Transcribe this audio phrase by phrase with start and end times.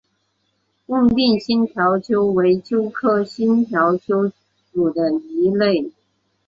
[0.87, 4.31] 孟定新条鳅为鳅科新条鳅
[4.73, 5.91] 属的鱼类。